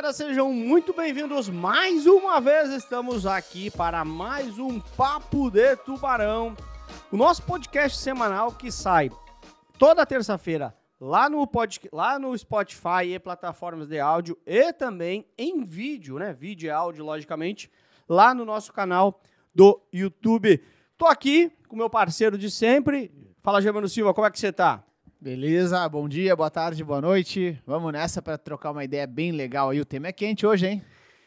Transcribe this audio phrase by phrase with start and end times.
[0.00, 2.70] Rapaziada, sejam muito bem-vindos mais uma vez.
[2.70, 6.56] Estamos aqui para mais um Papo de Tubarão,
[7.12, 9.10] o nosso podcast semanal que sai
[9.78, 11.80] toda terça-feira lá no, pod...
[11.92, 16.32] lá no Spotify e plataformas de áudio e também em vídeo, né?
[16.32, 17.70] Vídeo e áudio, logicamente,
[18.08, 19.20] lá no nosso canal
[19.54, 20.64] do YouTube.
[20.96, 23.12] Tô aqui com meu parceiro de sempre.
[23.42, 24.82] Fala, Germano Silva, como é que você tá?
[25.22, 27.60] Beleza, bom dia, boa tarde, boa noite.
[27.66, 29.78] Vamos nessa para trocar uma ideia bem legal aí.
[29.78, 30.82] O tema é quente hoje, hein?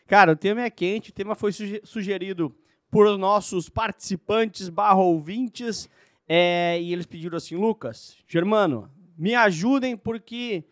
[0.08, 1.52] Cara, o tema é quente, o tema foi
[1.84, 2.56] sugerido
[2.90, 5.88] por nossos participantes barra ouvintes.
[6.28, 10.64] É, e eles pediram assim, Lucas, Germano, me ajudem porque...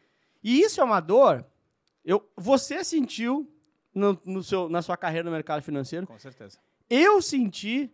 [0.43, 1.45] E isso é uma dor,
[2.03, 3.47] eu, você sentiu
[3.93, 6.07] no, no seu, na sua carreira no mercado financeiro.
[6.07, 6.57] Com certeza.
[6.89, 7.87] Eu senti.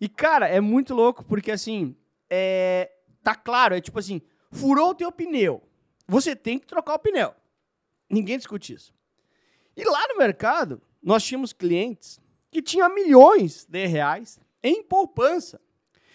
[0.00, 1.96] E, cara, é muito louco porque, assim,
[2.30, 4.22] é, tá claro, é tipo assim,
[4.54, 5.62] Furou o teu pneu.
[6.06, 7.34] Você tem que trocar o pneu.
[8.08, 8.94] Ninguém discute isso.
[9.76, 15.60] E lá no mercado, nós tínhamos clientes que tinham milhões de reais em poupança.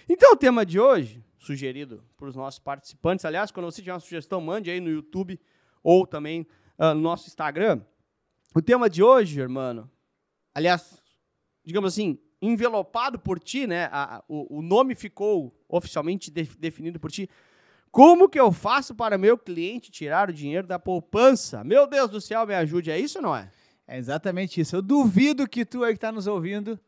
[0.07, 3.99] Então, o tema de hoje, sugerido para os nossos participantes, aliás, quando você tiver uma
[3.99, 5.39] sugestão, mande aí no YouTube
[5.83, 7.81] ou também uh, no nosso Instagram.
[8.55, 9.89] O tema de hoje, irmão,
[10.55, 11.01] aliás,
[11.63, 13.85] digamos assim, envelopado por ti, né?
[13.91, 17.29] A, a, o, o, nome ficou oficialmente de, definido por ti.
[17.91, 21.63] Como que eu faço para meu cliente tirar o dinheiro da poupança?
[21.63, 22.91] Meu Deus do céu, me ajude.
[22.91, 23.49] É isso não é?
[23.87, 24.75] É exatamente isso.
[24.75, 26.79] Eu duvido que tu aí que está nos ouvindo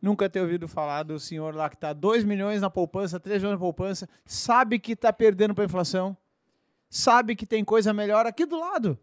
[0.00, 3.58] nunca ter ouvido falar do senhor lá que está 2 milhões na poupança, 3 milhões
[3.58, 6.16] na poupança, sabe que está perdendo para a inflação,
[6.88, 8.98] sabe que tem coisa melhor aqui do lado.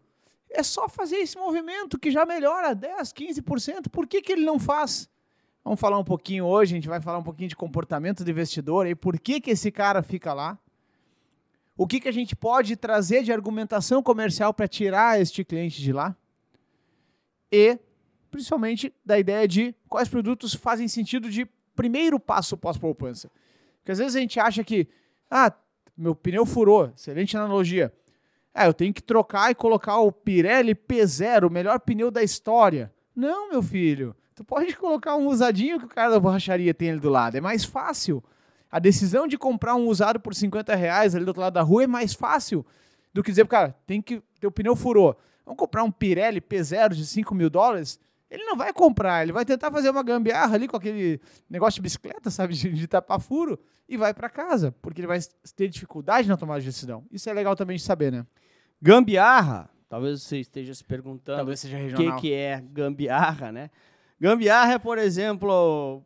[0.50, 3.88] É só fazer esse movimento que já melhora 10, 15%.
[3.90, 5.08] Por que, que ele não faz?
[5.64, 8.86] Vamos falar um pouquinho hoje, a gente vai falar um pouquinho de comportamento do investidor
[8.86, 10.58] e por que, que esse cara fica lá
[11.76, 15.92] o que, que a gente pode trazer de argumentação comercial para tirar este cliente de
[15.92, 16.16] lá?
[17.52, 17.78] E,
[18.30, 23.30] principalmente, da ideia de quais produtos fazem sentido de primeiro passo pós-poupança.
[23.78, 24.88] Porque às vezes a gente acha que,
[25.30, 25.52] ah,
[25.96, 27.92] meu pneu furou, excelente analogia.
[28.54, 32.92] Ah, eu tenho que trocar e colocar o Pirelli P0, o melhor pneu da história.
[33.14, 34.16] Não, meu filho.
[34.34, 37.36] Tu pode colocar um usadinho que o cara da borracharia tem ali do lado.
[37.36, 38.24] É mais fácil
[38.70, 41.84] a decisão de comprar um usado por 50 reais ali do outro lado da rua
[41.84, 42.64] é mais fácil
[43.12, 44.22] do que dizer, cara, tem que.
[44.40, 45.16] Teu pneu furou.
[45.44, 47.98] Vamos comprar um Pirelli P0 de 5 mil dólares?
[48.28, 51.82] Ele não vai comprar, ele vai tentar fazer uma gambiarra ali com aquele negócio de
[51.82, 55.20] bicicleta, sabe, de, de tapar furo, e vai para casa, porque ele vai
[55.54, 57.04] ter dificuldade na tomada de decisão.
[57.10, 58.26] Isso é legal também de saber, né?
[58.82, 62.08] Gambiarra, talvez você esteja se perguntando talvez seja regional.
[62.08, 63.70] o que, que é gambiarra, né?
[64.20, 66.02] Gambiarra é, por exemplo,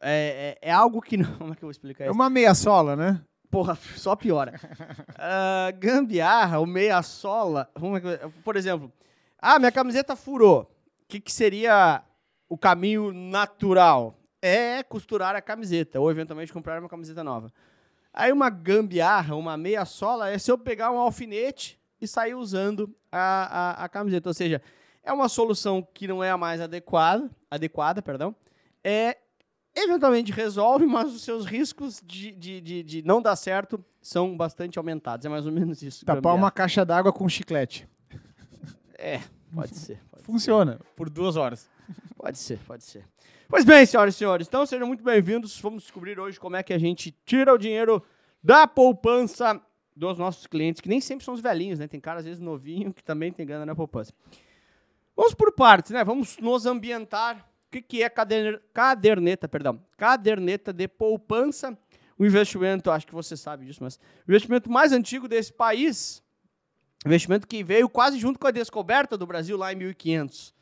[0.00, 1.34] é, é, é, algo que não.
[1.38, 2.10] Como é que eu vou explicar isso?
[2.10, 3.20] É uma meia sola, né?
[3.50, 4.60] Porra, só piora.
[5.10, 7.70] uh, gambiarra, o meia sola.
[8.44, 8.92] Por exemplo,
[9.40, 10.62] ah, minha camiseta furou.
[11.02, 12.02] O que, que seria
[12.48, 14.14] o caminho natural?
[14.40, 17.52] É costurar a camiseta, ou eventualmente comprar uma camiseta nova.
[18.12, 22.94] Aí uma gambiarra, uma meia sola, é se eu pegar um alfinete e sair usando
[23.10, 24.28] a, a, a camiseta.
[24.28, 24.62] Ou seja,
[25.02, 28.34] é uma solução que não é a mais adequada, adequada, perdão,
[28.84, 29.16] é
[29.84, 34.78] eventualmente resolve, mas os seus riscos de, de, de, de, não dar certo são bastante
[34.78, 35.26] aumentados.
[35.26, 36.04] É mais ou menos isso.
[36.04, 37.88] Tapar uma caixa d'água com chiclete.
[38.98, 39.20] É,
[39.54, 40.00] pode ser.
[40.10, 40.84] Pode Funciona ser.
[40.96, 41.68] por duas horas.
[42.16, 43.04] Pode ser, pode ser.
[43.48, 45.58] Pois bem, senhoras e senhores, então sejam muito bem-vindos.
[45.60, 48.02] Vamos descobrir hoje como é que a gente tira o dinheiro
[48.42, 49.60] da poupança
[49.96, 51.88] dos nossos clientes, que nem sempre são os velhinhos, né?
[51.88, 54.12] Tem cara, às vezes, novinho, que também tem grana na poupança.
[55.16, 56.04] Vamos por partes, né?
[56.04, 58.10] Vamos nos ambientar que, que é
[58.72, 59.82] caderneta, perdão?
[59.96, 61.76] Caderneta de poupança.
[62.18, 63.96] O investimento, acho que você sabe disso, mas
[64.26, 66.22] o investimento mais antigo desse país,
[67.06, 70.48] investimento que veio quase junto com a descoberta do Brasil lá em 1500.
[70.48, 70.54] Uh,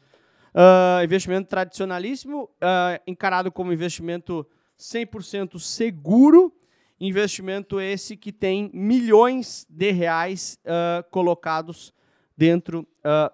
[0.55, 4.47] ah, investimento tradicionalíssimo, uh, encarado como investimento
[4.79, 6.55] 100% seguro,
[7.01, 11.93] investimento esse que tem milhões de reais uh, colocados
[12.37, 12.87] dentro,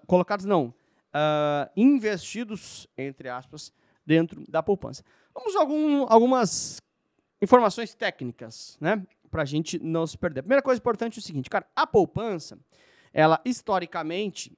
[0.06, 0.72] colocados não,
[1.14, 3.72] uh, investidos, entre aspas,
[4.04, 5.04] dentro da poupança.
[5.34, 6.76] Vamos a algum, algumas
[7.40, 9.04] informações técnicas, né?
[9.30, 10.40] Para a gente não se perder.
[10.40, 12.58] A primeira coisa importante é o seguinte, cara, a poupança,
[13.12, 14.52] ela historicamente,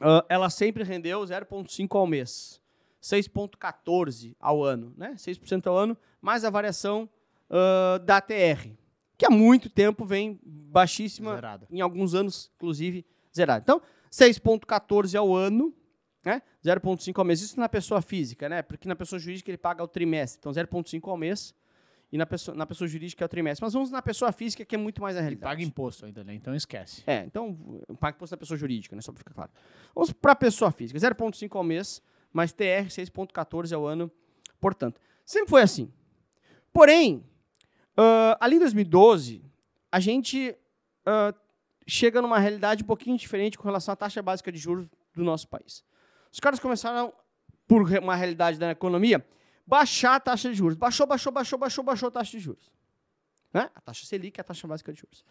[0.00, 2.60] uh, ela sempre rendeu 0,5 ao mês,
[3.02, 5.14] 6,14 ao ano, né?
[5.16, 7.08] 6% ao ano, mais a variação
[7.50, 8.70] uh, da TR,
[9.18, 11.66] que há muito tempo vem baixíssima, Zerada.
[11.70, 13.62] em alguns anos, inclusive, zerada.
[13.62, 15.74] Então, 6,14 ao ano,
[16.24, 16.42] né?
[16.64, 17.40] 0,5 ao mês.
[17.40, 18.62] Isso na pessoa física, né?
[18.62, 20.38] Porque na pessoa jurídica ele paga o trimestre.
[20.38, 21.54] Então, 0,5 ao mês.
[22.12, 23.64] e na pessoa, na pessoa jurídica é o trimestre.
[23.64, 25.48] Mas vamos na pessoa física, que é muito mais a realidade.
[25.48, 26.34] paga imposto ainda, né?
[26.34, 27.02] Então esquece.
[27.06, 27.56] É, então,
[28.00, 29.02] paga imposto da pessoa jurídica, né?
[29.02, 29.50] Só pra ficar claro.
[29.94, 30.98] Vamos para a pessoa física.
[30.98, 32.02] 0,5 ao mês,
[32.32, 34.10] mais TR 6,14 ao ano,
[34.60, 35.00] portanto.
[35.24, 35.92] Sempre foi assim.
[36.72, 37.24] Porém,
[37.96, 39.44] ah, ali em 2012,
[39.92, 40.56] a gente
[41.06, 41.34] ah,
[41.90, 45.48] chega numa realidade um pouquinho diferente com relação à taxa básica de juros do nosso
[45.48, 45.84] país.
[46.32, 47.12] Os caras começaram,
[47.66, 49.24] por uma realidade da economia,
[49.66, 50.76] baixar a taxa de juros.
[50.76, 52.70] Baixou, baixou, baixou, baixou, baixou a taxa de juros.
[53.52, 53.68] Né?
[53.74, 55.24] A taxa Selic é a taxa básica de juros.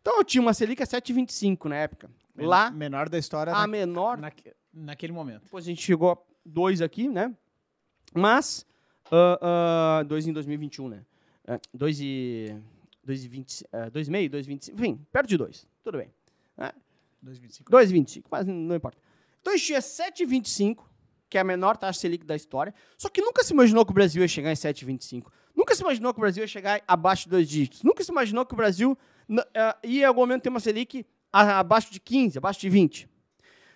[0.00, 2.08] Então eu tinha uma Selic a 7,25 na época.
[2.34, 4.18] Men- Lá, Menor da história a na- menor.
[4.18, 5.42] naque- naquele momento.
[5.44, 7.34] Depois a gente chegou a dois aqui, né?
[8.14, 8.64] Mas,
[9.10, 11.04] ah, ah, dois em 2021, né?
[11.46, 12.54] É, dois e...
[13.04, 13.64] Dois e vinte...
[13.72, 14.70] ah, dois e meio, dois e vinte...
[14.72, 15.66] Enfim, perto de dois.
[15.86, 16.12] Tudo bem.
[17.24, 17.70] 2,25.
[17.70, 18.98] 2,25, mas não importa.
[19.40, 20.84] Então a gente tinha 7,25,
[21.30, 22.74] que é a menor taxa Selic da história.
[22.98, 25.30] Só que nunca se imaginou que o Brasil ia chegar em 7,25.
[25.54, 27.84] Nunca se imaginou que o Brasil ia chegar abaixo de dois dígitos.
[27.84, 28.98] Nunca se imaginou que o Brasil
[29.54, 33.08] ah, ia em algum momento ter uma Selic abaixo de 15, abaixo de 20.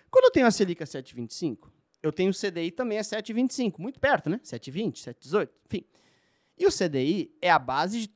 [0.09, 1.69] Quando eu tenho a Selic a 7,25,
[2.03, 4.41] eu tenho o CDI também a 7,25, muito perto, né?
[4.43, 5.85] 7,20, 7,18, enfim.
[6.57, 8.13] E o CDI é a base de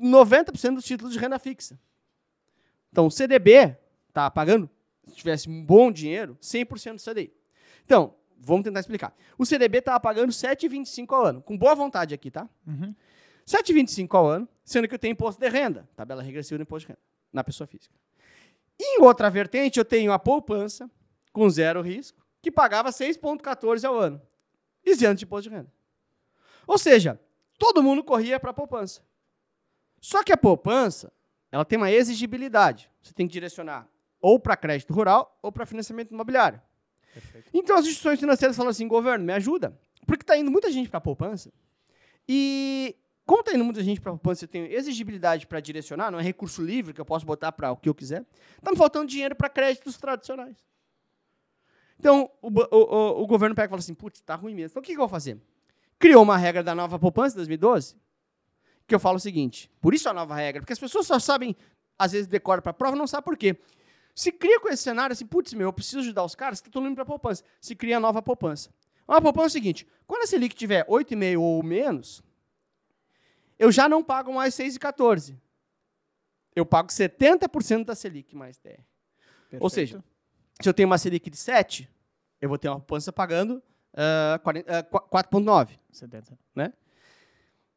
[0.00, 1.78] 90% dos títulos de renda fixa.
[2.96, 3.76] Então, o CDB
[4.10, 4.70] tá pagando,
[5.06, 7.30] se tivesse um bom dinheiro, 100% do CDI.
[7.84, 9.14] Então, vamos tentar explicar.
[9.36, 12.48] O CDB estava pagando 7,25 ao ano, com boa vontade aqui, tá?
[12.66, 12.94] Uhum.
[13.46, 16.92] 7,25 ao ano, sendo que eu tenho imposto de renda, tabela regressiva do imposto de
[16.94, 17.00] renda,
[17.34, 17.94] na pessoa física.
[18.80, 20.90] Em outra vertente, eu tenho a poupança,
[21.34, 24.22] com zero risco, que pagava 6,14 ao ano,
[24.82, 25.70] isento de imposto de renda.
[26.66, 27.20] Ou seja,
[27.58, 29.02] todo mundo corria para a poupança.
[30.00, 31.12] Só que a poupança,
[31.52, 32.90] ela tem uma exigibilidade.
[33.02, 33.88] Você tem que direcionar
[34.20, 36.60] ou para crédito rural ou para financiamento imobiliário.
[37.14, 37.48] Perfeito.
[37.54, 39.78] Então as instituições financeiras falam assim, governo, me ajuda.
[40.06, 41.52] Porque está indo muita gente para a poupança.
[42.28, 46.18] E como está indo muita gente para a poupança, eu tenho exigibilidade para direcionar, não
[46.18, 48.24] é recurso livre que eu posso botar para o que eu quiser.
[48.58, 50.56] Está me faltando dinheiro para créditos tradicionais.
[51.98, 54.72] Então o, o- o- o governo pega e fala assim, putz, está ruim mesmo.
[54.72, 55.40] Então o que, que eu vou fazer?
[55.98, 57.96] Criou uma regra da nova poupança de 2012,
[58.86, 61.56] que eu falo o seguinte, por isso a nova regra, porque as pessoas só sabem,
[61.98, 63.56] às vezes decora para a prova, não sabe por quê.
[64.14, 66.84] Se cria com esse cenário assim, putz, meu, eu preciso ajudar os caras, tá todo
[66.84, 67.42] mundo para poupança.
[67.60, 68.70] Se cria a nova poupança.
[69.06, 72.22] Uma poupança é o seguinte, quando a Selic tiver 8,5 ou menos,
[73.58, 75.36] eu já não pago mais 6,14.
[76.54, 78.80] Eu pago 70% da Selic mais TR.
[79.60, 80.02] Ou seja,
[80.62, 81.88] se eu tenho uma Selic de 7,
[82.40, 83.62] eu vou ter uma poupança pagando
[84.42, 86.38] 40 qu- 4,9 70.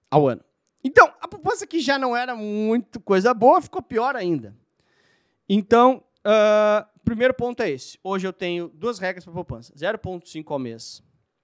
[0.10, 0.44] ao ano.
[0.84, 4.56] Então, a poupança que já não era muito coisa boa, ficou pior ainda.
[5.48, 7.98] Então, ah, primeiro ponto é esse.
[8.04, 9.74] Hoje eu tenho duas regras para poupança.
[9.74, 11.04] 0,5 ao mês,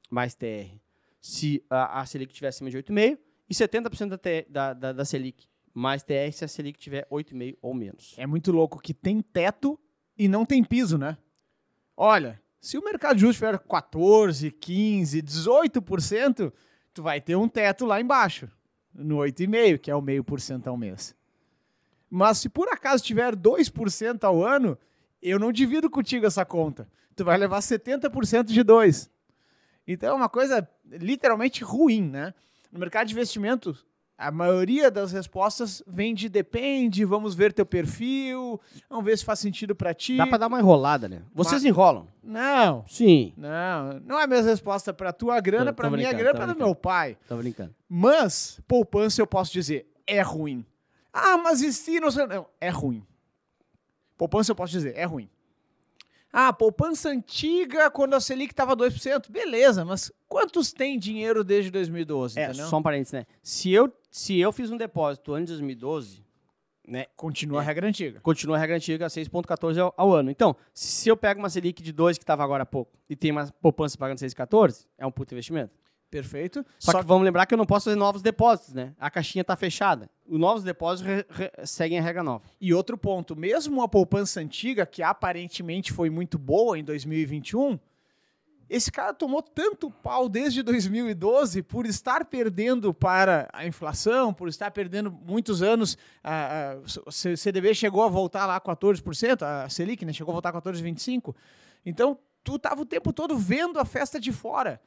[0.10, 0.78] mais TR,
[1.20, 3.18] se a, a Selic estiver acima de 8,5,
[3.50, 7.74] e 70% da, da, da, da Selic, mais TR, se a Selic tiver 8,5 ou
[7.74, 8.14] menos.
[8.18, 9.80] É muito louco que tem teto
[10.18, 11.18] e não tem piso, né?
[11.98, 16.54] Olha, se o mercado juros tiver 14, 15, 18%,
[16.94, 18.50] tu vai ter um teto lá embaixo,
[18.96, 21.16] no 8,5%, que é o meio por cento ao mês.
[22.10, 24.78] Mas se por acaso tiver 2% ao ano,
[25.22, 26.88] eu não divido contigo essa conta.
[27.16, 29.10] Tu vai levar 70% de 2.
[29.88, 32.34] Então é uma coisa literalmente ruim, né?
[32.72, 33.86] No mercado de investimentos,
[34.18, 39.40] a maioria das respostas vem de depende, vamos ver teu perfil, vamos ver se faz
[39.40, 40.16] sentido pra ti.
[40.18, 41.22] Dá para dar uma enrolada, né?
[41.34, 42.08] Vocês enrolam.
[42.24, 43.34] Não, Sim.
[43.36, 46.66] não, não é a mesma resposta pra tua grana, tô minha grana, brincando.
[46.66, 47.18] meu pai.
[47.28, 47.76] Tô brincando.
[47.90, 50.66] Mas poupança eu posso dizer é ruim.
[51.12, 53.06] Ah, mas e se não sei- não, é ruim.
[54.18, 55.30] Poupança eu posso dizer é ruim.
[56.38, 59.32] Ah, poupança antiga quando a Selic estava 2%.
[59.32, 62.68] Beleza, mas quantos tem dinheiro desde 2012, É, entendeu?
[62.68, 63.26] só um parênteses, né?
[63.42, 66.24] Se eu, se eu fiz um depósito antes de 2012,
[66.88, 67.06] né?
[67.16, 67.66] Continua a É.
[67.66, 68.20] regra antiga.
[68.22, 70.30] Continua a regra antiga, 6,14 ao, ao ano.
[70.32, 73.32] Então, se eu pego uma Selic de 2 que estava agora há pouco e tem
[73.32, 75.74] uma poupança pagando 6,14, é um puto investimento.
[76.10, 76.64] Perfeito.
[76.80, 78.94] Só, que vamos lembrar que eu não posso fazer novos depósitos, né?
[79.00, 80.10] A caixinha está fechada.
[80.26, 82.44] Os novos depósitos re- re- seguem a regra nova.
[82.62, 87.78] E outro ponto, mesmo a poupança antiga, que aparentemente foi muito boa em 2021,
[88.70, 94.72] esse cara tomou tanto pau desde 2012 por estar perdendo para a inflação, por estar
[94.72, 95.98] perdendo muitos anos.
[96.24, 100.52] A, a- o CDB chegou a voltar lá 14%, a Selic né, chegou a voltar
[100.54, 101.36] 14,25%.
[101.86, 104.82] Então, tu estava o tempo todo vendo a festa de fora.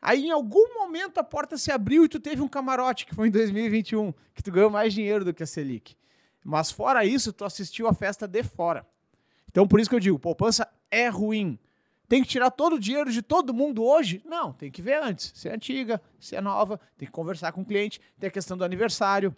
[0.00, 3.28] Aí, em algum momento, a porta se abriu e tu teve um camarote, que foi
[3.28, 5.96] em 2021, que tu ganhou mais dinheiro do que a Selic.
[6.44, 8.86] Mas fora isso, tu assistiu a festa de fora.
[9.50, 11.58] Então, por isso que eu digo, poupança é ruim.
[12.08, 14.22] Tem que tirar todo o dinheiro de todo mundo hoje?
[14.24, 15.32] Não, tem que ver antes.
[15.34, 18.56] Se é antiga, se é nova, tem que conversar com o cliente, tem a questão
[18.56, 19.34] do aniversário.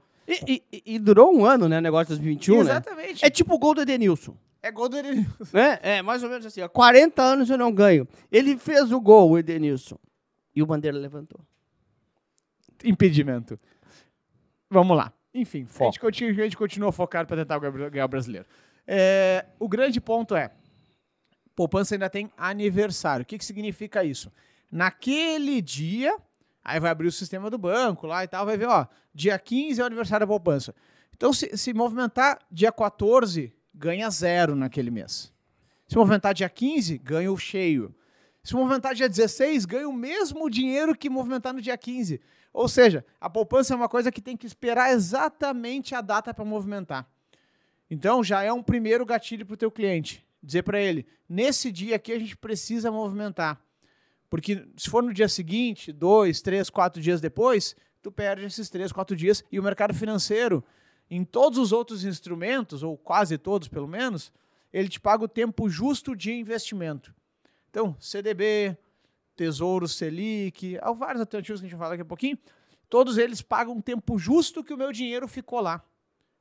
[0.46, 1.78] E, e- e durou um ano, né?
[1.78, 2.60] O negócio de 2021, né?
[2.72, 3.24] Exatamente.
[3.24, 4.36] É tipo o gol do Edenilson.
[4.62, 5.44] É gol do Edenilson.
[5.52, 5.78] Né?
[5.82, 6.60] É, mais ou menos assim.
[6.60, 8.06] Há 40 anos eu não ganho.
[8.30, 9.96] Ele fez o gol, o Edenilson.
[10.54, 11.40] E o Bandeira levantou.
[12.84, 13.58] Impedimento.
[14.70, 15.12] Vamos lá.
[15.34, 15.84] Enfim, a Foco.
[15.92, 18.46] gente, continua, a gente continua focado para tentar ganhar o brasileiro.
[18.86, 20.50] É, o grande ponto é:
[21.58, 23.24] poupança ainda tem aniversário.
[23.24, 24.30] O que, que significa isso?
[24.70, 26.16] Naquele dia,
[26.62, 29.80] aí vai abrir o sistema do banco lá e tal, vai ver, ó, dia 15
[29.80, 30.72] é o aniversário da poupança.
[31.16, 35.32] Então, se, se movimentar dia 14, ganha zero naquele mês.
[35.88, 37.92] Se movimentar dia 15, ganha o cheio.
[38.44, 42.20] Se movimentar dia 16, ganha o mesmo dinheiro que movimentar no dia 15.
[42.52, 46.44] Ou seja, a poupança é uma coisa que tem que esperar exatamente a data para
[46.44, 47.04] movimentar.
[47.90, 50.24] Então já é um primeiro gatilho para o teu cliente.
[50.42, 53.60] Dizer para ele, nesse dia aqui a gente precisa movimentar.
[54.30, 58.92] Porque se for no dia seguinte, dois, três, quatro dias depois, tu perde esses três,
[58.92, 59.42] quatro dias.
[59.50, 60.62] E o mercado financeiro,
[61.10, 64.32] em todos os outros instrumentos, ou quase todos pelo menos,
[64.72, 67.14] ele te paga o tempo justo de investimento.
[67.70, 68.76] Então, CDB,
[69.34, 72.38] Tesouro Selic, há vários alternativos que a gente vai falar daqui a pouquinho,
[72.88, 75.82] todos eles pagam um tempo justo que o meu dinheiro ficou lá.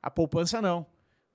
[0.02, 0.86] A poupança não.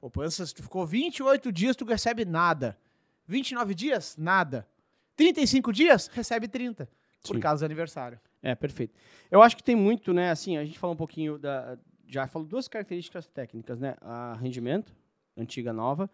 [0.03, 2.77] Poupança, se tu ficou 28 dias, tu recebe nada.
[3.25, 4.67] 29 dias, nada.
[5.15, 6.89] 35 dias, recebe 30,
[7.25, 7.39] por Sim.
[7.39, 8.19] causa do aniversário.
[8.41, 8.93] É, perfeito.
[9.31, 10.29] Eu acho que tem muito, né?
[10.29, 11.77] Assim, a gente falou um pouquinho da.
[12.05, 13.95] Já falou duas características técnicas, né?
[14.01, 14.93] A rendimento,
[15.38, 16.12] antiga, nova.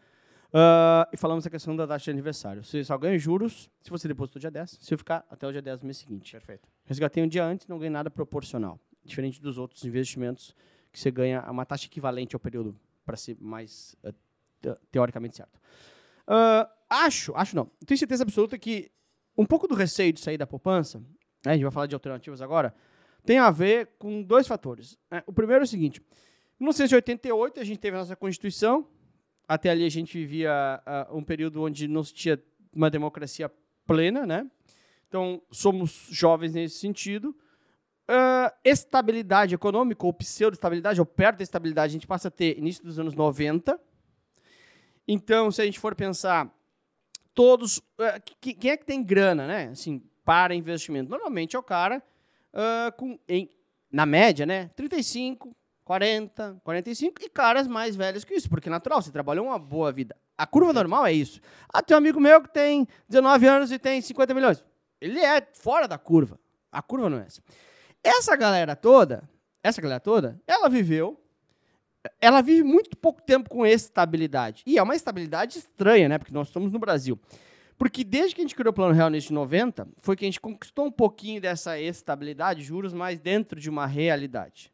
[0.54, 2.64] ah, e falamos a questão da taxa de aniversário.
[2.64, 5.64] Você só ganha juros se você depositou dia 10, se eu ficar até o dia
[5.64, 6.34] 10 do mês seguinte.
[6.34, 6.70] Perfeito.
[6.86, 8.80] Resgatei um dia antes, não ganhei nada proporcional.
[9.04, 10.56] Diferente dos outros investimentos,
[10.94, 12.80] que você ganha uma taxa equivalente ao período,
[13.10, 13.96] para ser mais
[14.62, 15.60] te- teoricamente certo.
[16.28, 17.72] Ah, acho, acho não.
[17.88, 18.92] Tenho certeza absoluta que
[19.36, 21.00] um pouco do receio de sair da poupança,
[21.44, 22.72] né, a gente vai falar de alternativas agora,
[23.26, 24.96] tem a ver com dois fatores.
[25.10, 25.24] né?
[25.26, 26.00] O primeiro é o seguinte:
[26.60, 28.88] em 1988 a gente teve a nossa Constituição,
[29.48, 30.52] até ali a gente vivia
[30.86, 32.40] ah, um período onde não se tinha
[32.72, 33.52] uma democracia
[33.88, 34.48] plena, né?
[35.08, 37.36] Então, somos jovens nesse sentido.
[38.12, 42.84] Ah, estabilidade econômica, ou pseudo-estabilidade, ou perto da estabilidade, a gente passa a ter início
[42.84, 43.80] dos anos 90.
[45.08, 46.52] Então, se a gente for pensar,
[47.34, 47.82] todos.
[48.00, 49.70] ah, que- quem é que tem grana, né?
[49.72, 51.10] Assim, para investimento?
[51.10, 52.02] Normalmente é o cara
[52.54, 53.48] ah, com, em,
[53.92, 54.70] na média, né?
[54.76, 59.60] 35, 40, 45 e caras mais velhos que isso, porque é natural, você trabalhou uma
[59.60, 60.16] boa vida.
[60.38, 61.40] A curva normal é isso.
[61.72, 64.64] Ah, tem um amigo meu que tem 19 anos e tem 50 milhões.
[65.02, 66.40] Ele é fora da curva.
[66.72, 67.42] A curva não é essa.
[68.04, 69.30] Essa galera toda,
[69.64, 71.20] essa galera toda, ela viveu,
[72.22, 74.64] ela vive muito pouco tempo com estabilidade.
[74.66, 76.18] E é uma estabilidade estranha, né?
[76.18, 77.20] Porque nós estamos no Brasil.
[77.78, 80.40] Porque desde que a gente criou o Plano Real neste 90, foi que a gente
[80.40, 84.72] conquistou um pouquinho dessa estabilidade, juros mais dentro de uma realidade.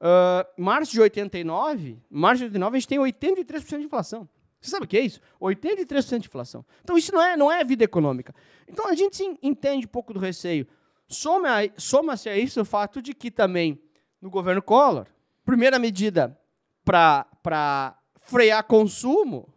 [0.00, 4.28] Ah, março de 89, março de 89 a gente tem 83% de inflação.
[4.60, 5.20] Você sabe o que é isso?
[5.40, 6.64] 83% de inflação.
[6.82, 8.34] Então isso não é, não é vida econômica.
[8.68, 10.66] Então a gente sim entende um pouco do receio.
[11.08, 13.80] Soma-se a isso o fato de que também
[14.20, 15.06] no governo Collor,
[15.44, 16.38] primeira medida
[16.84, 19.48] para frear consumo,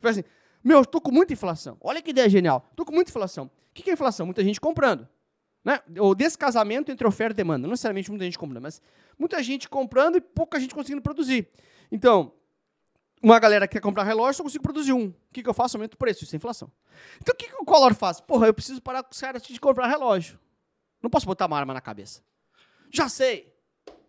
[0.00, 0.24] foi assim,
[0.62, 1.76] meu, tô com muita inflação.
[1.80, 2.68] Olha que ideia genial.
[2.74, 3.46] Tô com muita inflação.
[3.46, 4.26] O que que é inflação?
[4.26, 5.06] Muita gente comprando.
[5.64, 5.80] Né?
[6.00, 7.62] O descasamento entre oferta e demanda.
[7.62, 8.80] Não necessariamente muita gente comprando, mas
[9.18, 11.48] muita gente comprando e pouca gente conseguindo produzir.
[11.90, 12.32] Então,
[13.22, 15.06] uma galera que quer comprar relógio, só consigo produzir um.
[15.08, 15.76] O que, que eu faço?
[15.76, 16.70] Aumento o preço, isso é inflação.
[17.20, 18.20] Então, o que, que o Collor faz?
[18.20, 20.38] Porra, eu preciso parar com os caras de comprar relógio.
[21.06, 22.20] Não posso botar uma arma na cabeça.
[22.90, 23.54] Já sei.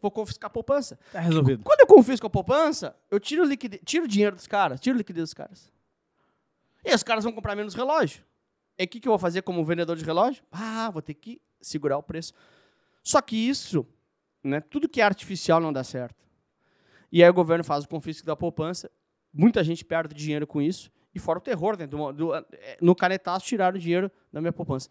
[0.02, 0.98] Vou confiscar a poupança.
[1.12, 1.64] Tá resolvido.
[1.64, 3.80] Quando eu confisco a poupança, eu tiro, liquide...
[3.86, 5.72] tiro o dinheiro dos caras, tiro a liquidez dos caras.
[6.84, 8.24] E os caras vão comprar menos relógio.
[8.80, 10.44] E o que, que eu vou fazer como vendedor de relógio?
[10.52, 12.34] Ah, vou ter que segurar o preço.
[13.04, 13.86] Só que isso,
[14.44, 16.26] né, tudo que é artificial não dá certo.
[17.12, 18.90] E aí o governo faz o confisco da poupança,
[19.32, 22.96] muita gente perde dinheiro com isso, e fora o terror, né, do- do- eh, no
[22.96, 24.90] canetaço tiraram o dinheiro da minha poupança.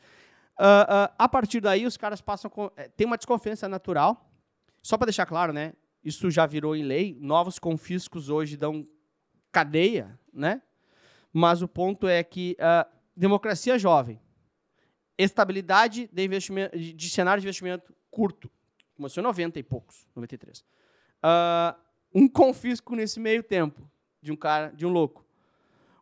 [0.59, 0.87] Ah,
[1.19, 2.51] ah, a partir daí, os caras passam.
[2.51, 4.31] Com, eh, tem uma desconfiança natural.
[4.83, 5.73] Só para deixar claro, né?
[6.03, 7.17] Isso já virou em lei.
[7.21, 8.87] Novos confiscos hoje dão
[9.53, 10.63] cadeia, né?
[11.33, 14.21] Mas o ponto é que a democracia jovem,
[15.19, 18.51] estabilidade de, investimento, de, cenário de investimento curto,
[18.95, 20.65] começou em 90 e poucos, 93.
[21.23, 21.77] Ah,
[22.15, 23.91] um confisco nesse meio tempo
[24.23, 25.27] de um cara, de um louco.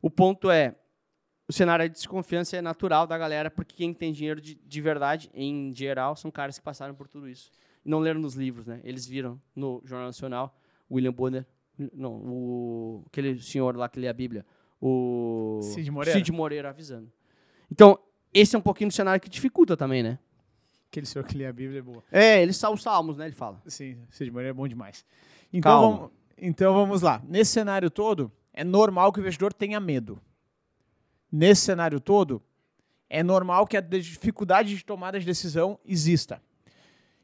[0.00, 0.76] O ponto é,
[1.46, 5.30] o cenário de desconfiança é natural da galera, porque quem tem dinheiro de, de verdade,
[5.34, 7.50] em geral, são caras que passaram por tudo isso.
[7.84, 8.80] Não leram nos livros, né?
[8.82, 10.58] Eles viram no Jornal Nacional,
[10.90, 11.46] William Bonner,
[11.92, 14.46] não, o, aquele senhor lá que lê a Bíblia,
[14.80, 16.18] o Cid Moreira.
[16.18, 17.12] Cid Moreira avisando.
[17.70, 17.98] Então,
[18.32, 20.18] esse é um pouquinho do cenário que dificulta também, né?
[20.88, 22.02] Aquele senhor que lê a Bíblia é boa.
[22.10, 23.26] É, eles são os salmos, né?
[23.26, 23.60] Ele fala.
[23.66, 25.04] Sim, Cid Moreira é bom demais.
[25.52, 25.96] Então Calma.
[25.96, 27.22] vamos, então vamos lá.
[27.26, 30.20] Nesse cenário todo, é normal que o investidor tenha medo.
[31.36, 32.40] Nesse cenário todo,
[33.10, 36.40] é normal que a dificuldade de tomada de decisão exista.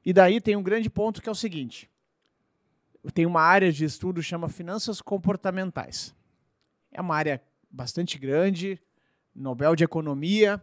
[0.04, 1.88] E daí tem um grande ponto que é o seguinte:
[3.14, 6.12] tem uma área de estudo chama finanças comportamentais.
[6.90, 7.40] É uma área
[7.70, 8.80] bastante grande,
[9.32, 10.60] Nobel de Economia.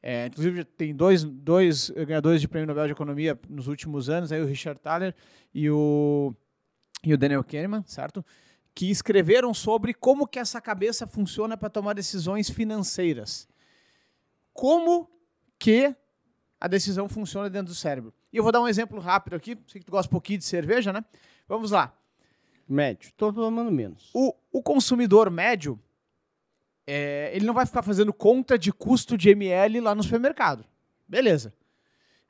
[0.00, 4.40] É, inclusive, tem dois, dois ganhadores de prêmio Nobel de Economia nos últimos anos, aí
[4.40, 5.12] o Richard Thaler
[5.52, 6.32] e o,
[7.02, 8.24] e o Daniel Kahneman, certo?
[8.76, 13.48] Que escreveram sobre como que essa cabeça funciona para tomar decisões financeiras.
[14.52, 15.10] Como
[15.58, 15.96] que
[16.60, 18.12] a decisão funciona dentro do cérebro.
[18.32, 20.44] E eu vou dar um exemplo rápido aqui, sei que tu gosta um pouquinho de
[20.44, 21.02] cerveja, né?
[21.48, 21.96] Vamos lá.
[22.68, 23.10] Médio.
[23.16, 24.10] Tô tomando menos.
[24.12, 25.80] O, o consumidor médio,
[26.86, 30.66] é, ele não vai ficar fazendo conta de custo de ml lá no supermercado.
[31.08, 31.54] Beleza.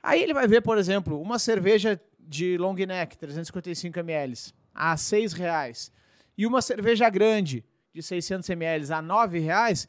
[0.01, 5.33] Aí ele vai ver, por exemplo, uma cerveja de long neck, 355 ml, a 6
[5.33, 5.91] reais,
[6.37, 7.63] e uma cerveja grande
[7.93, 9.87] de 600 ml a 9 reais,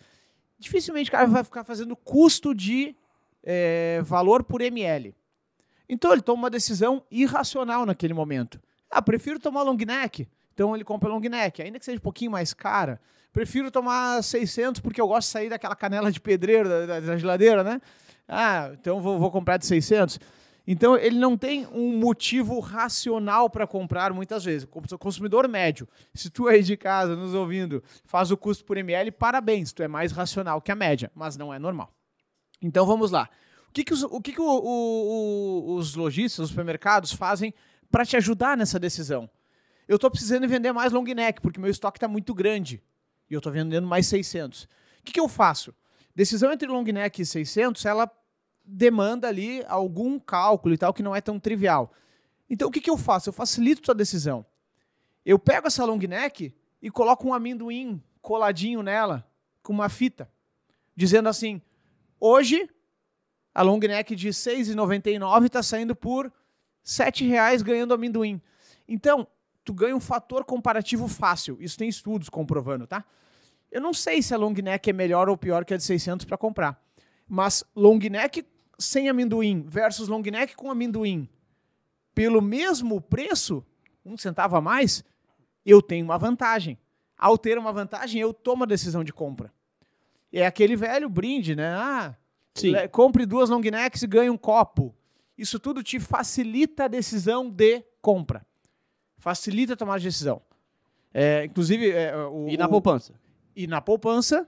[0.59, 2.97] dificilmente o cara vai ficar fazendo custo de
[3.45, 5.15] é, valor por ml.
[5.89, 8.61] Então ele toma uma decisão irracional naquele momento.
[8.91, 10.29] Ah, prefiro tomar long neck.
[10.55, 13.01] Então ele compra long neck, ainda que seja um pouquinho mais cara.
[13.33, 17.17] Prefiro tomar 600 porque eu gosto de sair daquela canela de pedreiro da, da- da
[17.17, 17.81] geladeira, né?
[18.27, 20.19] Ah, então vou, vou comprar de 600.
[20.71, 24.69] Então ele não tem um motivo racional para comprar muitas vezes.
[24.71, 29.11] Como consumidor médio, se tu aí de casa nos ouvindo faz o custo por ml,
[29.11, 31.91] parabéns, tu é mais racional que a média, mas não é normal.
[32.61, 33.31] Então vamos lá.
[33.71, 37.55] O que, que, os, o que que o- o- o- os lojistas, os supermercados fazem
[37.91, 39.29] para te ajudar nessa decisão?
[39.87, 42.83] Eu estou precisando vender mais long neck, porque meu estoque está muito grande.
[43.31, 44.65] E eu estou vendendo mais 600.
[44.65, 44.69] O
[45.03, 45.75] que, que eu faço?
[46.15, 48.11] Decisão entre long neck e 600, ela
[48.69, 51.93] demanda ali algum cálculo e tal que não é tão trivial.
[52.51, 53.31] Então o que, que eu faço?
[53.31, 54.45] Eu facilito a decisão.
[55.25, 59.27] Eu pego essa long neck e coloco um amendoim coladinho nela
[59.63, 60.31] com uma fita,
[60.95, 61.63] dizendo assim:
[62.21, 62.69] hoje
[63.55, 66.33] a long neck de R$ 6,99 está saindo por
[66.83, 68.41] 7 reais ganhando amendoim.
[68.87, 69.27] Então,
[69.65, 71.59] tu ganha um fator comparativo fácil.
[71.61, 73.05] Isso tem estudos comprovando, tá?
[73.71, 76.25] Eu não sei se a long neck é melhor ou pior que a de 600
[76.25, 76.83] para comprar.
[77.29, 78.47] Mas long neck
[78.79, 81.29] sem amendoim versus long neck com amendoim
[82.15, 83.65] pelo mesmo preço,
[84.05, 85.05] um centavo a mais,
[85.65, 86.77] eu tenho uma vantagem.
[87.17, 89.53] Ao ter uma vantagem, eu tomo a decisão de compra.
[90.33, 91.69] É aquele velho brinde, né?
[91.75, 92.17] Ah,
[92.57, 92.73] Sim.
[92.91, 94.95] compre duas long necks e ganhe um copo.
[95.37, 98.45] Isso tudo te facilita a decisão de compra.
[99.17, 100.43] Facilita a tomar de decisão.
[101.15, 103.15] É, inclusive, é, o, E na o- poupança?
[103.55, 104.47] e na poupança.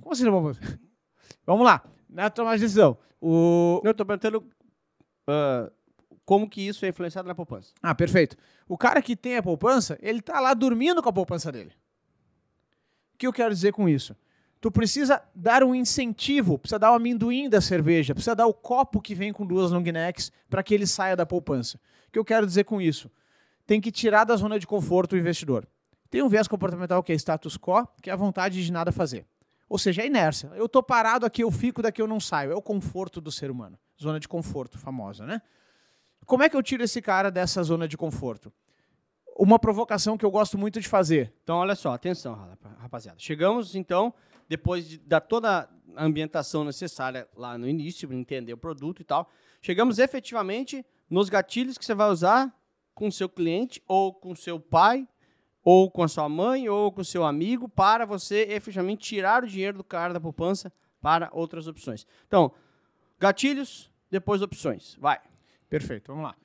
[0.00, 0.60] Como assim na poupança?
[1.46, 1.84] Vamos lá.
[2.08, 2.98] Na tomada de decisão.
[3.26, 3.80] O...
[3.82, 4.44] Eu tô perguntando
[5.26, 5.72] ah,
[6.26, 7.72] como que isso é influenciado na poupança.
[7.82, 8.36] Ah, perfeito.
[8.68, 11.72] O cara que tem a poupança, ele tá lá dormindo com a poupança dele.
[13.14, 14.14] O que eu quero dizer com isso?
[14.60, 19.00] Tu precisa dar um incentivo, precisa dar o amendoim da cerveja, precisa dar o copo
[19.00, 21.78] que vem com duas long necks para que ele saia da poupança.
[22.08, 23.10] O que eu quero dizer com isso?
[23.66, 25.66] Tem que tirar da zona de conforto o investidor.
[26.10, 29.26] Tem um viés comportamental que é status quo, que é a vontade de nada fazer.
[29.68, 30.50] Ou seja, é inércia.
[30.54, 32.52] Eu tô parado aqui, eu fico, daqui eu não saio.
[32.52, 33.78] É o conforto do ser humano.
[34.00, 35.40] Zona de conforto, famosa, né?
[36.26, 38.52] Como é que eu tiro esse cara dessa zona de conforto?
[39.36, 41.32] Uma provocação que eu gosto muito de fazer.
[41.42, 43.18] Então, olha só, atenção, rapa- rapaziada.
[43.18, 44.14] Chegamos, então,
[44.48, 49.28] depois de dar toda a ambientação necessária lá no início, entender o produto e tal,
[49.60, 52.54] chegamos efetivamente nos gatilhos que você vai usar
[52.94, 55.06] com seu cliente, ou com seu pai,
[55.64, 59.46] ou com a sua mãe, ou com o seu amigo, para você efetivamente tirar o
[59.46, 62.06] dinheiro do cara da poupança para outras opções.
[62.26, 62.52] Então,
[63.18, 64.96] gatilhos, depois opções.
[65.00, 65.18] Vai.
[65.68, 66.36] Perfeito, vamos lá.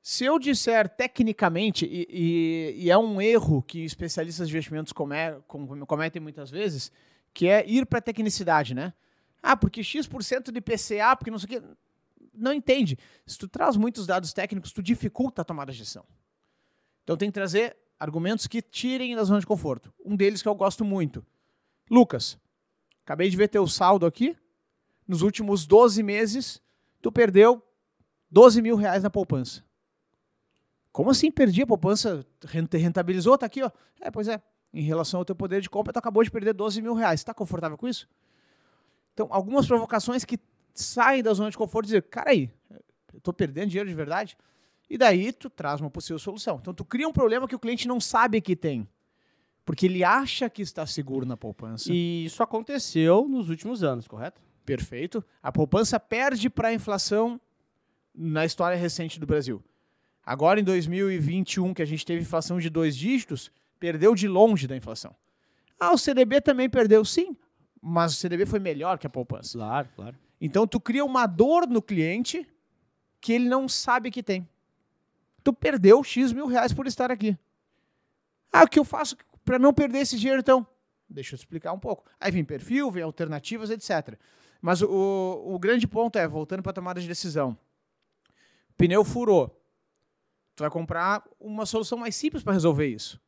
[0.00, 5.40] Se eu disser tecnicamente, e, e- e é um erro que especialistas de investimentos come-
[5.46, 6.90] com- cometem muitas vezes,
[7.32, 8.92] que é ir para tecnicidade, né?
[9.42, 11.66] Ah, porque X% de PCA, porque não sei o quê.
[12.34, 12.96] Não entende.
[13.26, 16.04] Se tu traz muitos dados técnicos, tu dificulta a tomada de decisão.
[17.04, 19.92] Então tem que trazer argumentos que tirem da zona de conforto.
[20.04, 21.24] Um deles que eu gosto muito.
[21.88, 22.36] Lucas,
[23.04, 24.36] acabei de ver teu saldo aqui.
[25.06, 26.60] Nos últimos 12 meses,
[27.00, 27.62] tu perdeu
[28.28, 29.62] 12 mil reais na poupança.
[30.90, 32.26] Como assim perdi a poupança?
[32.44, 33.38] Rent- Rentabilizou?
[33.38, 33.70] Tá aqui, ó.
[34.00, 34.42] É, pois é.
[34.74, 37.20] Em relação ao teu poder de compra, tu acabou de perder 12 mil reais.
[37.20, 38.08] Está confortável com isso?
[39.14, 40.38] Então, algumas provocações que
[40.74, 42.50] saem da zona de conforto e dizer, cara aí,
[43.14, 44.36] eu tô perdendo dinheiro de verdade?
[44.92, 46.58] E daí tu traz uma possível solução.
[46.60, 48.86] Então, tu cria um problema que o cliente não sabe que tem.
[49.64, 51.90] Porque ele acha que está seguro na poupança.
[51.90, 54.38] E isso aconteceu nos últimos anos, correto?
[54.66, 55.24] Perfeito.
[55.42, 57.40] A poupança perde para a inflação
[58.14, 59.64] na história recente do Brasil.
[60.26, 63.50] Agora, em 2021, que a gente teve inflação de dois dígitos,
[63.80, 65.16] perdeu de longe da inflação.
[65.80, 67.34] Ah, o CDB também perdeu, sim,
[67.80, 69.56] mas o CDB foi melhor que a poupança.
[69.56, 70.16] Claro, claro.
[70.38, 72.46] Então, tu cria uma dor no cliente
[73.22, 74.46] que ele não sabe que tem.
[75.42, 77.36] Tu perdeu X mil reais por estar aqui.
[78.52, 80.66] Ah, o que eu faço para não perder esse dinheiro, então?
[81.08, 82.04] Deixa eu explicar um pouco.
[82.20, 84.18] Aí vem perfil, vem alternativas, etc.
[84.60, 87.56] Mas o, o grande ponto é, voltando para a tomada de decisão,
[88.76, 89.58] pneu furou.
[90.54, 93.20] Tu vai comprar uma solução mais simples para resolver isso.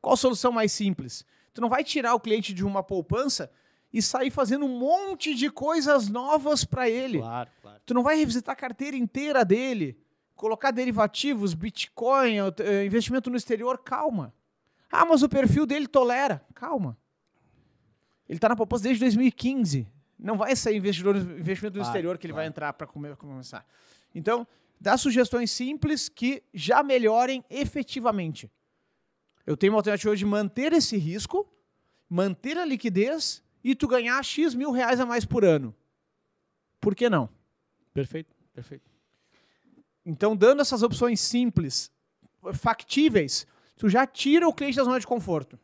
[0.00, 1.24] Qual solução mais simples?
[1.52, 3.50] Tu não vai tirar o cliente de uma poupança
[3.92, 7.18] e sair fazendo um monte de coisas novas para ele.
[7.18, 7.80] Claro, claro.
[7.84, 9.98] Tu não vai revisitar a carteira inteira dele,
[10.38, 13.76] colocar derivativos, Bitcoin, eh, investimento no exterior.
[13.76, 14.32] Calma.
[14.90, 16.42] Ah, mas o perfil dele tolera.
[16.54, 16.96] Calma.
[18.28, 19.86] Ele está na poupança desde 2015.
[20.16, 23.66] Não vai ser investidor, investimento no Claro, exterior que ele vai entrar para começar.
[24.14, 24.46] Então,
[24.80, 28.50] dá sugestões simples que já melhorem efetivamente.
[29.44, 31.50] Eu tenho uma alternativa de manter esse risco,
[32.08, 35.74] manter a liquidez e tu ganhar X mil reais a mais por ano.
[36.80, 37.28] Por que não?
[37.92, 38.87] Perfeito, perfeito.
[40.08, 41.92] Então, dando essas opções simples,
[42.54, 45.58] factíveis, tu já tira o cliente da zona de conforto.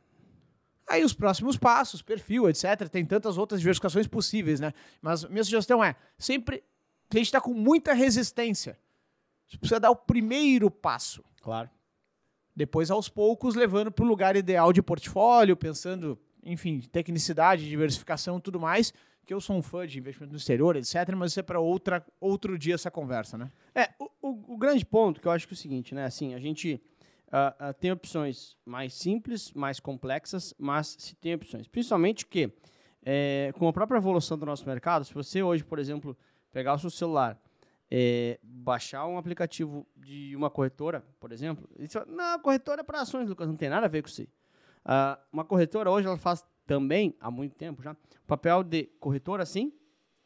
[0.87, 2.87] Aí os próximos passos, perfil, etc.
[2.91, 4.75] Tem tantas outras diversificações possíveis, né?
[5.01, 6.63] Mas minha sugestão é, sempre
[7.07, 8.79] o cliente está com muita resistência.
[9.49, 11.25] Você precisa dar o primeiro passo.
[11.41, 11.71] Claro.
[12.55, 18.61] Depois, aos poucos, levando para o lugar ideal de portfólio, pensando, enfim, tecnicidade, diversificação tudo
[18.61, 18.93] mais,
[19.25, 22.59] que eu sou um fã de investimento no exterior, etc., mas isso é para outro
[22.59, 23.51] dia essa conversa, né?
[23.75, 26.05] É, o, o- o grande ponto que eu acho que é o seguinte, né?
[26.05, 26.81] Assim, a gente
[27.33, 31.67] ah, ah, tem opções mais simples, mais complexas, mas se tem opções.
[31.67, 32.53] Principalmente que,
[33.05, 36.17] é, com a própria evolução do nosso mercado, se você hoje, por exemplo,
[36.53, 37.41] pegar o seu celular,
[37.91, 42.85] é, baixar um aplicativo de uma corretora, por exemplo, e você fala, não, corretora é
[42.85, 44.27] para ações, Lucas, não tem nada a ver com isso.
[44.85, 49.45] Ah, uma corretora hoje, ela faz também, há muito tempo já, o papel de corretora,
[49.45, 49.73] sim,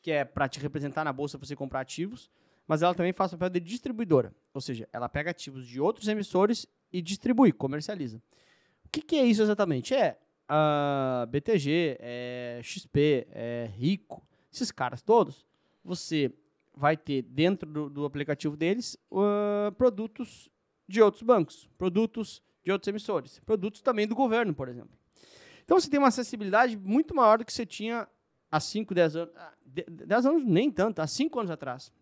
[0.00, 2.30] que é para te representar na bolsa para você comprar ativos,
[2.66, 6.06] mas ela também faz o papel de distribuidora, ou seja, ela pega ativos de outros
[6.06, 8.22] emissores e distribui, comercializa.
[8.84, 9.94] O que, que é isso exatamente?
[9.94, 15.44] É a BTG, é XP, é Rico, esses caras todos,
[15.84, 16.32] você
[16.74, 20.48] vai ter dentro do, do aplicativo deles ah, produtos
[20.86, 24.96] de outros bancos, produtos de outros emissores, produtos também do governo, por exemplo.
[25.68, 28.08] Então você tem uma acessibilidade muito maior do que você tinha
[28.50, 29.34] há 5, 10 anos.
[29.36, 31.92] ah, de- 10 anos nem tanto, há 5 anos atrás.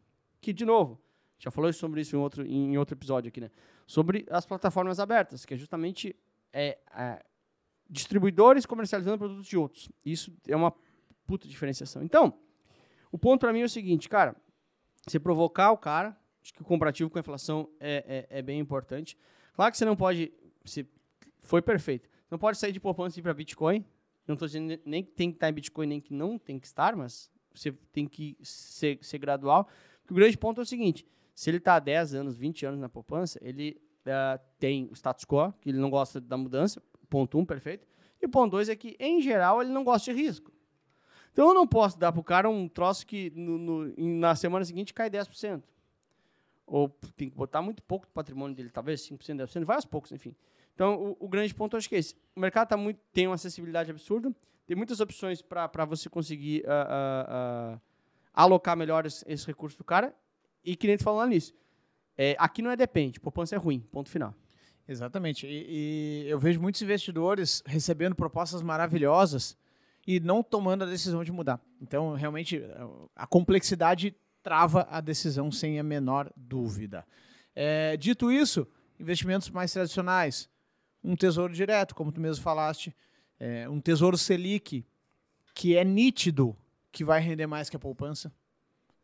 [0.40, 1.02] Que, de novo,
[1.36, 3.50] já falou sobre isso em outro, em outro episódio aqui, né?
[3.84, 6.14] Sobre as plataformas abertas, que é justamente
[6.52, 7.24] é, é,
[7.90, 9.88] distribuidores comercializando produtos de outros.
[10.04, 10.72] Isso é uma
[11.26, 12.04] puta diferenciação.
[12.04, 12.38] Então,
[13.10, 14.36] o ponto para mim é o seguinte, cara,
[15.04, 18.60] você provocar o cara, acho que o comparativo com a inflação é, é, é bem
[18.60, 19.18] importante.
[19.54, 20.32] Claro que você não pode,
[20.64, 20.88] se
[21.42, 23.84] foi perfeito, não pode sair de poupança e ir para Bitcoin.
[24.26, 26.66] Não estou dizendo nem que tem que estar em Bitcoin, nem que não tem que
[26.66, 29.68] estar, mas você tem que ser, ser gradual.
[30.00, 32.80] Porque o grande ponto é o seguinte: se ele está há 10 anos, 20 anos
[32.80, 37.38] na poupança, ele ah, tem o status quo, que ele não gosta da mudança, ponto
[37.38, 37.86] 1, um, perfeito.
[38.20, 40.50] E o ponto 2 é que, em geral, ele não gosta de risco.
[41.32, 44.64] Então eu não posso dar para o cara um troço que no, no- na semana
[44.64, 45.62] seguinte cai 10%.
[46.66, 50.10] Ou tem que botar muito pouco do patrimônio dele, talvez 5%, 10%, vai aos poucos,
[50.12, 50.34] enfim.
[50.76, 52.14] Então, o, o grande ponto acho que é esse.
[52.36, 54.30] O mercado tá muito, tem uma acessibilidade absurda,
[54.66, 59.84] tem muitas opções para você conseguir ah, ah, ah, alocar melhor esse, esse recurso do
[59.84, 60.14] cara.
[60.62, 61.54] E que nem lá nisso.
[62.18, 64.34] É, aqui não é depende, poupança é ruim, ponto final.
[64.86, 65.46] Exatamente.
[65.46, 69.56] E, e eu vejo muitos investidores recebendo propostas maravilhosas
[70.06, 71.60] e não tomando a decisão de mudar.
[71.80, 72.62] Então, realmente,
[73.14, 77.04] a complexidade trava a decisão sem a menor dúvida.
[77.54, 78.66] É, dito isso,
[79.00, 80.48] investimentos mais tradicionais,
[81.06, 82.94] um tesouro direto, como tu mesmo falaste,
[83.38, 84.84] é, um tesouro Selic,
[85.54, 86.56] que é nítido
[86.90, 88.32] que vai render mais que a poupança.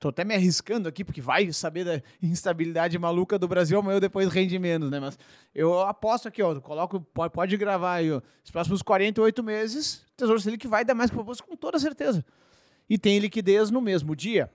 [0.01, 4.29] Tô até me arriscando aqui, porque vai saber da instabilidade maluca do Brasil, amanhã depois
[4.29, 4.99] rende menos, né?
[4.99, 5.17] Mas
[5.55, 10.17] eu aposto aqui, ó, coloco, pode, pode gravar aí, ó, os próximos 48 meses, o
[10.17, 12.25] Tesouro Selic vai dar mais que a poupança com toda certeza.
[12.91, 14.51] E tem liquidez no mesmo dia.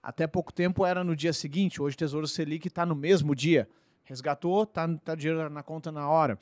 [0.00, 3.68] Até pouco tempo era no dia seguinte, hoje o Tesouro Selic está no mesmo dia.
[4.04, 6.38] Resgatou, tá, tá dinheiro na conta na hora.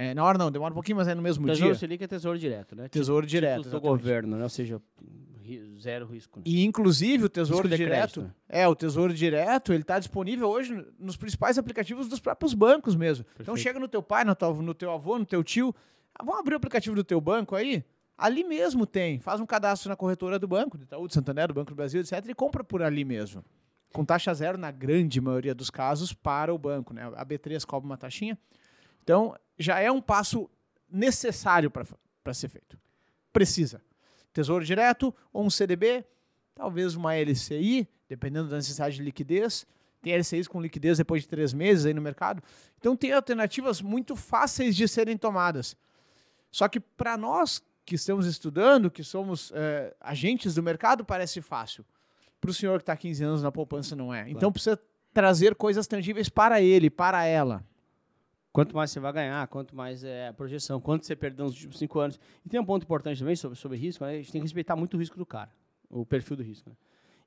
[0.00, 1.80] É, na hora não, demora um pouquinho, mas é no mesmo Tesouro dia.
[1.80, 2.86] Selic é tesouro direto, né?
[2.88, 3.64] Tesouro direto.
[3.64, 4.00] Títulos do exatamente.
[4.00, 4.42] governo, né?
[4.44, 4.80] Ou seja,
[5.80, 6.38] zero risco.
[6.38, 6.44] né?
[6.46, 8.30] E inclusive o Tesouro Risco Direto, crédito, né?
[8.48, 13.24] é, o Tesouro Direto, ele está disponível hoje nos principais aplicativos dos próprios bancos mesmo.
[13.32, 13.60] Então Perfeito.
[13.60, 15.74] chega no teu pai, no teu, no teu avô, no teu tio,
[16.14, 17.84] ah, vamos abrir o aplicativo do teu banco aí?
[18.16, 19.18] Ali mesmo tem.
[19.18, 22.00] Faz um cadastro na corretora do banco, do Itaú, do Santander, do Banco do Brasil,
[22.00, 22.24] etc.
[22.28, 23.44] E compra por ali mesmo.
[23.92, 26.94] Com taxa zero na grande maioria dos casos para o banco.
[26.94, 27.02] Né?
[27.16, 28.38] A B3 cobra uma taxinha.
[29.08, 30.50] Então, já é um passo
[30.86, 32.78] necessário para ser feito.
[33.32, 33.80] Precisa.
[34.34, 36.04] Tesouro direto ou um CDB,
[36.54, 39.66] talvez uma LCI, dependendo da necessidade de liquidez.
[40.02, 42.42] Tem LCIs com liquidez depois de três meses aí no mercado.
[42.78, 45.74] Então, tem alternativas muito fáceis de serem tomadas.
[46.50, 51.82] Só que para nós que estamos estudando, que somos é, agentes do mercado, parece fácil.
[52.38, 54.28] Para o senhor que está há 15 anos na poupança, não é.
[54.28, 54.78] Então precisa
[55.14, 57.64] trazer coisas tangíveis para ele, para ela.
[58.52, 61.78] Quanto mais você vai ganhar, quanto mais é a projeção, quanto você perdeu nos últimos
[61.78, 62.18] cinco anos.
[62.44, 64.12] E tem um ponto importante também sobre, sobre risco, né?
[64.12, 65.52] a gente tem que respeitar muito o risco do cara,
[65.90, 66.70] o perfil do risco.
[66.70, 66.76] Né?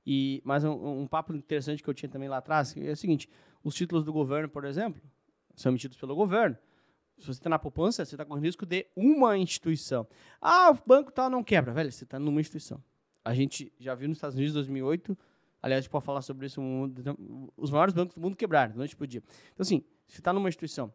[0.05, 3.29] E, mas um, um, papo interessante que eu tinha também lá atrás é o seguinte:
[3.63, 5.01] os títulos do governo, por exemplo,
[5.55, 6.57] são emitidos pelo governo.
[7.17, 10.07] Se você está na poupança, você está com risco de uma instituição.
[10.41, 11.71] Ah, o banco tal não quebra.
[11.71, 12.83] Velho, você está numa instituição.
[13.23, 15.15] A gente já viu nos Estados Unidos em 2008,
[15.61, 16.59] aliás, a gente pode falar sobre isso,
[17.55, 19.21] os maiores bancos do mundo quebraram, noite por dia.
[19.53, 20.91] Então, assim, você está numa instituição.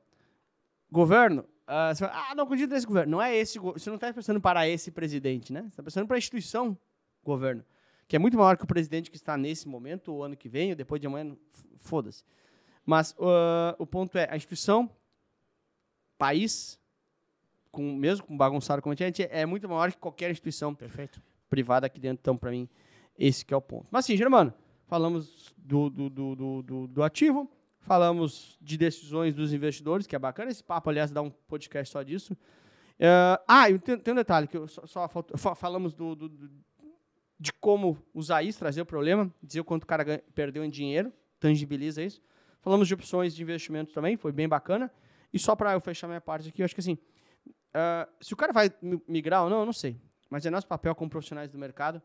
[0.90, 3.12] Governo, uh, você fala, ah, não acredito nesse governo.
[3.12, 5.62] Não é esse, você não está pensando para esse presidente, né?
[5.62, 6.76] Você está pensando para a instituição
[7.24, 7.64] governo,
[8.06, 10.70] que é muito maior que o presidente que está nesse momento, ou ano que vem,
[10.70, 11.36] ou depois de amanhã,
[11.78, 12.24] foda-se.
[12.84, 14.88] Mas uh, o ponto é, a instituição
[16.16, 16.78] país,
[17.70, 21.20] com, mesmo com bagunçado como a gente, é muito maior que qualquer instituição Perfeito.
[21.50, 22.20] privada aqui dentro.
[22.22, 22.68] Então, para mim,
[23.18, 23.86] esse que é o ponto.
[23.90, 24.54] Mas sim, Germano,
[24.86, 27.50] falamos do, do, do, do, do ativo,
[27.86, 32.02] falamos de decisões dos investidores, que é bacana esse papo, aliás, dá um podcast só
[32.02, 32.34] disso.
[32.34, 36.50] Uh, ah, tem, tem, um detalhe, que eu só, só falamos do, do, do,
[37.38, 40.70] de como usar isso, trazer o problema, dizer o quanto o cara ganha, perdeu em
[40.70, 42.20] dinheiro, tangibiliza isso.
[42.60, 44.90] Falamos de opções de investimento também, foi bem bacana.
[45.32, 46.98] E só para eu fechar minha parte aqui, eu acho que assim,
[47.46, 48.72] uh, se o cara vai
[49.06, 50.00] migrar ou não, eu não sei.
[50.28, 52.02] Mas é nosso papel como profissionais do mercado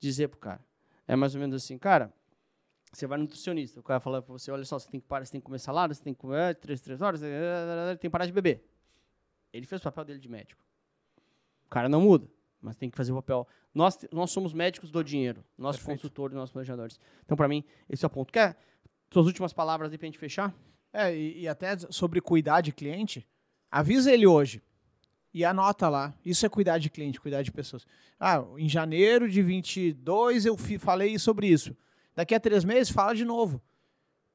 [0.00, 0.60] dizer pro cara.
[1.06, 2.12] É mais ou menos assim, cara,
[2.92, 5.24] você vai no nutricionista, o cara fala para você, olha só, você tem que parar,
[5.24, 8.26] você tem que comer salada, você tem que comer três, três horas, tem que parar
[8.26, 8.64] de beber.
[9.52, 10.62] Ele fez o papel dele de médico.
[11.66, 12.28] O cara não muda,
[12.60, 13.46] mas tem que fazer o papel.
[13.72, 15.98] Nós, nós somos médicos do dinheiro, nossos Perfeito.
[16.00, 16.98] consultores, nossos planejadores.
[17.24, 18.32] Então, para mim, esse é o ponto.
[18.32, 18.56] Quer
[19.12, 20.52] suas últimas palavras aí pra gente fechar?
[20.92, 23.26] É, e, e até sobre cuidar de cliente,
[23.70, 24.60] avisa ele hoje
[25.32, 26.12] e anota lá.
[26.24, 27.86] Isso é cuidar de cliente, cuidar de pessoas.
[28.18, 31.76] Ah, em janeiro de 22 eu falei sobre isso.
[32.14, 33.62] Daqui a três meses, fala de novo.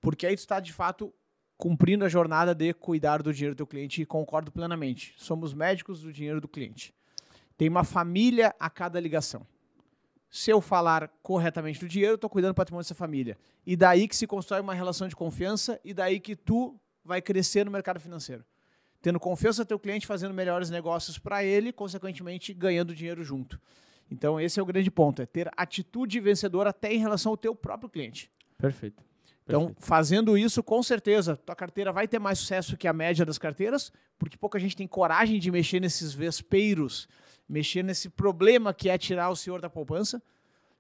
[0.02, 1.14] Porque aí tu está, de fato,
[1.58, 5.14] cumprindo a jornada de cuidar do dinheiro do cliente e concordo plenamente.
[5.18, 6.94] Somos médicos do dinheiro do cliente.
[7.58, 9.46] Tem uma família a cada ligação
[10.36, 13.38] se eu falar corretamente do dinheiro, eu estou cuidando do patrimônio dessa família.
[13.66, 17.64] E daí que se constrói uma relação de confiança e daí que tu vai crescer
[17.64, 18.44] no mercado financeiro.
[19.02, 23.58] Tendo confiança no teu cliente, fazendo melhores negócios para ele, consequentemente ganhando dinheiro junto.
[24.10, 27.56] Então esse é o grande ponto, é ter atitude vencedora até em relação ao teu
[27.56, 28.32] próprio cliente.
[28.58, 29.04] Perfeito.
[29.48, 33.38] Então, fazendo isso, com certeza, tua carteira vai ter mais sucesso que a média das
[33.38, 37.08] carteiras, porque pouca gente tem coragem de mexer nesses vespeiros
[37.48, 40.22] mexer nesse problema que é tirar o senhor da poupança.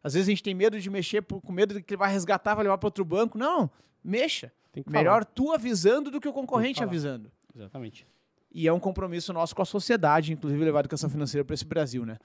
[0.03, 2.11] Às vezes a gente tem medo de mexer por, com medo de que ele vai
[2.11, 3.37] resgatar, vai levar para outro banco.
[3.37, 3.69] Não,
[4.03, 4.51] mexa.
[4.87, 5.25] Melhor falar.
[5.25, 7.31] tu avisando do que o concorrente avisando.
[7.55, 8.05] Exatamente.
[8.51, 11.65] E é um compromisso nosso com a sociedade, inclusive levar a educação financeira para esse
[11.65, 12.17] Brasil, né?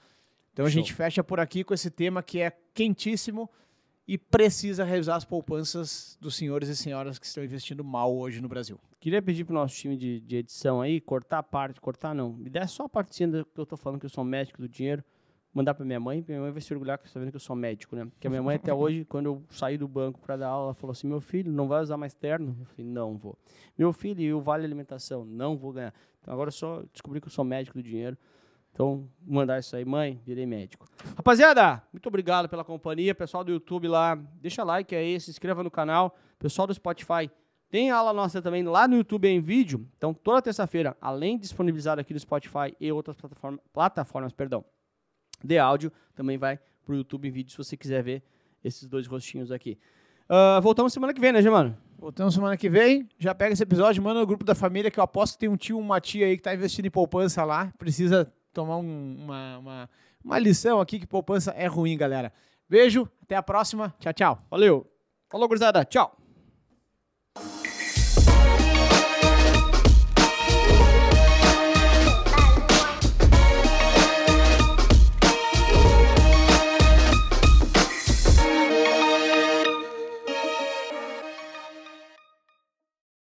[0.53, 0.67] Então Show.
[0.67, 3.49] a gente fecha por aqui com esse tema que é quentíssimo
[4.07, 8.49] e precisa revisar as poupanças dos senhores e senhoras que estão investindo mal hoje no
[8.49, 8.79] Brasil.
[8.99, 12.49] Queria pedir pro nosso time de, de edição aí, cortar a parte, cortar não, me
[12.49, 15.03] der só a partezinha que eu tô falando que eu sou médico do dinheiro,
[15.53, 17.55] mandar pra minha mãe, minha mãe vai se orgulhar que está vendo que eu sou
[17.55, 18.05] médico, né?
[18.05, 20.73] Porque a minha mãe até hoje, quando eu saí do banco para dar aula, ela
[20.73, 22.55] falou assim, meu filho, não vai usar mais terno?
[22.59, 23.37] Eu falei, não vou.
[23.77, 25.25] Meu filho, e o vale alimentação?
[25.25, 25.93] Não vou ganhar.
[26.21, 28.17] Então agora só descobri que eu sou médico do dinheiro.
[28.73, 30.87] Então, mandar isso aí, mãe, virei médico.
[31.15, 33.13] Rapaziada, muito obrigado pela companhia.
[33.13, 36.15] Pessoal do YouTube lá, deixa like aí, se inscreva no canal.
[36.39, 37.29] Pessoal do Spotify,
[37.69, 39.87] tem aula nossa também lá no YouTube em vídeo.
[39.97, 44.63] Então, toda terça-feira, além de disponibilizar aqui no Spotify e outras plataforma, plataformas, perdão,
[45.43, 48.23] de áudio, também vai pro YouTube em vídeo se você quiser ver
[48.63, 49.77] esses dois rostinhos aqui.
[50.29, 51.77] Uh, voltamos semana que vem, né, Germano?
[51.97, 53.07] Voltamos semana que vem.
[53.17, 55.57] Já pega esse episódio, manda no grupo da família, que eu aposto que tem um
[55.57, 57.71] tio, uma tia aí que tá investindo em poupança lá.
[57.77, 59.89] Precisa tomar um, uma, uma,
[60.23, 62.31] uma lição aqui que poupança é ruim, galera.
[62.69, 63.93] Beijo, até a próxima.
[63.99, 64.45] Tchau, tchau.
[64.49, 64.89] Valeu.
[65.29, 65.83] Falou, gurizada.
[65.85, 66.20] Tchau.